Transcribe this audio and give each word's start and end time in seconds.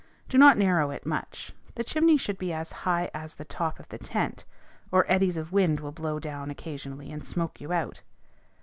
Do 0.29 0.39
not 0.39 0.57
narrow 0.57 0.89
it 0.89 1.05
much: 1.05 1.53
the 1.75 1.83
chimney 1.83 2.17
should 2.17 2.39
be 2.39 2.51
as 2.51 2.71
high 2.71 3.11
as 3.13 3.35
the 3.35 3.45
top 3.45 3.79
of 3.79 3.87
the 3.89 3.99
tent, 3.99 4.45
or 4.91 5.05
eddies 5.07 5.37
of 5.37 5.51
wind 5.51 5.79
will 5.79 5.91
blow 5.91 6.17
down 6.17 6.49
occasionally, 6.49 7.11
and 7.11 7.23
smoke 7.23 7.61
you 7.61 7.71
out. 7.71 8.01